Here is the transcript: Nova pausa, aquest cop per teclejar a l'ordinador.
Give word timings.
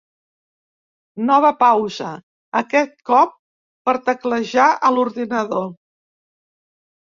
Nova 1.27 1.51
pausa, 1.59 2.15
aquest 2.63 2.97
cop 3.11 3.37
per 3.91 3.97
teclejar 4.11 4.69
a 4.91 4.95
l'ordinador. 4.99 5.73